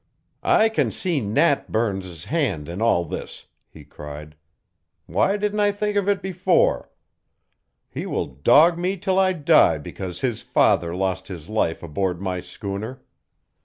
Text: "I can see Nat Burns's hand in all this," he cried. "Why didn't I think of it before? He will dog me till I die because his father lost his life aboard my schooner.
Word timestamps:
"I 0.41 0.69
can 0.69 0.89
see 0.89 1.21
Nat 1.21 1.71
Burns's 1.71 2.25
hand 2.25 2.67
in 2.67 2.81
all 2.81 3.05
this," 3.05 3.45
he 3.69 3.83
cried. 3.85 4.35
"Why 5.05 5.37
didn't 5.37 5.59
I 5.59 5.71
think 5.71 5.95
of 5.95 6.09
it 6.09 6.23
before? 6.23 6.89
He 7.87 8.07
will 8.07 8.25
dog 8.25 8.79
me 8.79 8.97
till 8.97 9.19
I 9.19 9.33
die 9.33 9.77
because 9.77 10.21
his 10.21 10.41
father 10.41 10.95
lost 10.95 11.27
his 11.27 11.49
life 11.49 11.83
aboard 11.83 12.19
my 12.19 12.39
schooner. 12.39 13.03